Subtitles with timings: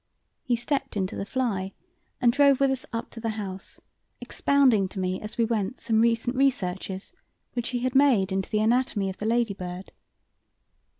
[0.41, 1.73] He stepped into the fly
[2.19, 3.79] and drove up with us to the house,
[4.19, 7.13] expounding to me as we went some recent researches
[7.53, 9.91] which he had made into the anatomy of the lady bird.